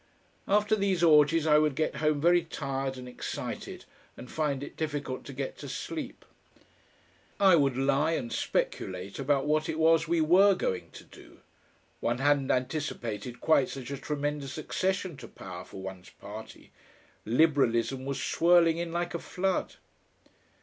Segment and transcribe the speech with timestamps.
[0.47, 3.85] After these orgies I would get home very tired and excited,
[4.17, 6.25] and find it difficult to get to sleep.
[7.39, 11.41] I would lie and speculate about what it was we WERE going to do.
[11.99, 16.71] One hadn't anticipated quite such a tremendous accession to power for one's party.
[17.23, 19.75] Liberalism was swirling in like a flood....